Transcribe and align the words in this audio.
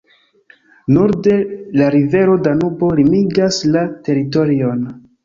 Norde 0.95 1.33
la 1.81 1.89
rivero 1.95 2.37
Danubo 2.47 2.89
limigas 3.01 3.61
la 3.77 3.85
teritorion. 4.09 4.83